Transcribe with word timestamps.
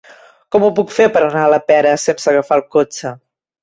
Com 0.55 0.65
ho 0.67 0.71
puc 0.79 0.95
fer 0.95 1.07
per 1.19 1.23
anar 1.27 1.45
a 1.45 1.53
la 1.57 1.61
Pera 1.69 1.95
sense 2.09 2.35
agafar 2.35 2.63
el 2.63 2.69
cotxe? 2.79 3.19